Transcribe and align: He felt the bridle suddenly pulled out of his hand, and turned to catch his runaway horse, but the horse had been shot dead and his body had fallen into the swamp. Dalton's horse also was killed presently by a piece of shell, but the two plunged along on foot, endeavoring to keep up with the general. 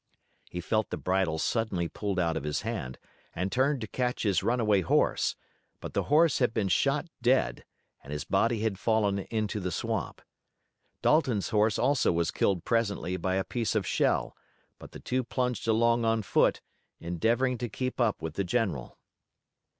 He 0.49 0.61
felt 0.61 0.89
the 0.89 0.97
bridle 0.97 1.37
suddenly 1.37 1.87
pulled 1.87 2.19
out 2.19 2.35
of 2.35 2.43
his 2.43 2.61
hand, 2.61 2.97
and 3.35 3.51
turned 3.51 3.81
to 3.81 3.87
catch 3.87 4.23
his 4.23 4.41
runaway 4.41 4.81
horse, 4.81 5.35
but 5.79 5.93
the 5.93 6.05
horse 6.05 6.39
had 6.39 6.55
been 6.55 6.69
shot 6.69 7.05
dead 7.21 7.65
and 8.03 8.11
his 8.11 8.23
body 8.23 8.61
had 8.61 8.79
fallen 8.79 9.19
into 9.19 9.59
the 9.59 9.69
swamp. 9.71 10.23
Dalton's 11.03 11.49
horse 11.49 11.77
also 11.77 12.11
was 12.11 12.31
killed 12.31 12.65
presently 12.65 13.15
by 13.15 13.35
a 13.35 13.43
piece 13.43 13.75
of 13.75 13.85
shell, 13.85 14.35
but 14.79 14.91
the 14.91 14.99
two 14.99 15.23
plunged 15.23 15.67
along 15.67 16.03
on 16.03 16.23
foot, 16.23 16.61
endeavoring 16.99 17.59
to 17.59 17.69
keep 17.69 18.01
up 18.01 18.23
with 18.23 18.33
the 18.33 18.43
general. 18.43 18.97